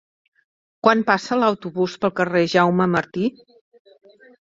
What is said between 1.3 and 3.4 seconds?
l'autobús pel carrer Jaume Martí?